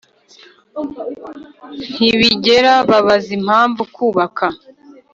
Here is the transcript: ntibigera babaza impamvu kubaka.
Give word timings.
ntibigera 1.95 2.73
babaza 2.89 3.29
impamvu 3.39 3.81
kubaka. 3.95 4.45